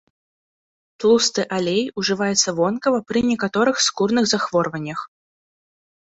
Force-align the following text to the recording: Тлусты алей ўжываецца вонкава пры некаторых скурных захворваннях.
Тлусты 1.01 1.43
алей 1.57 1.83
ўжываецца 1.99 2.49
вонкава 2.59 2.99
пры 3.11 3.19
некаторых 3.31 3.75
скурных 3.89 4.25
захворваннях. 4.33 4.99